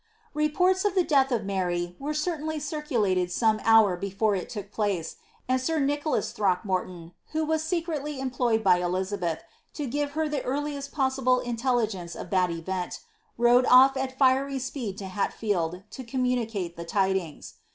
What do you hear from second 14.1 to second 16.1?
fiery speed to Uatfield to